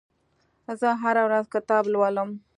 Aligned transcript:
زه 0.79 0.89
هره 1.01 1.21
ورځ 1.27 1.45
کتاب 1.55 1.83
لولم. 1.93 2.29